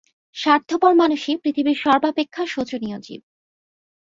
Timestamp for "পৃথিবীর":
1.37-1.77